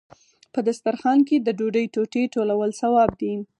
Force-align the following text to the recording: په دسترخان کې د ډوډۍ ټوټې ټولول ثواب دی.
په 0.53 0.59
دسترخان 0.67 1.19
کې 1.27 1.37
د 1.39 1.47
ډوډۍ 1.57 1.85
ټوټې 1.93 2.23
ټولول 2.33 2.69
ثواب 2.81 3.09
دی. 3.21 3.33